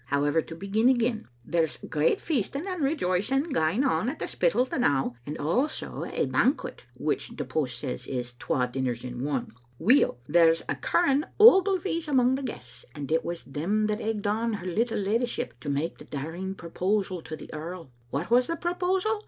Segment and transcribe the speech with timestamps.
[0.07, 4.27] How ever, to begin again; there's great feasting and rejoic ings gaen on at the
[4.27, 6.53] Spittal the now, and also a ban Digitized by vjOOQIc Scene at tbe SpfttaL an
[6.57, 9.53] quet, which tlfe'jpost says is twa dinners in one.
[9.77, 14.53] Weel, there's a curran Ogilvys among the guests, and it was them that egged on
[14.53, 17.91] her little leddyship to make the dar ing proposal to the earl.
[18.09, 19.19] What was the proposal?